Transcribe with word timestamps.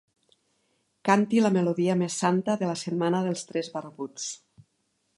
Canti 1.09 1.43
la 1.47 1.51
melodia 1.59 1.97
més 2.01 2.17
santa 2.23 2.57
de 2.65 2.73
la 2.73 2.79
setmana 2.85 3.23
dels 3.29 3.49
tres 3.51 3.73
barbuts. 3.79 4.31